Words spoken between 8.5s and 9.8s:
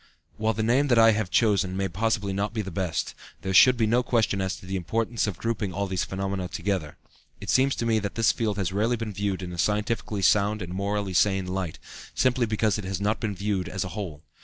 has rarely been viewed in a